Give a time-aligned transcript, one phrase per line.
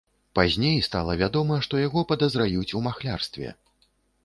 [0.37, 3.55] Пазней стала вядома, што яго падазраюць у махлярстве.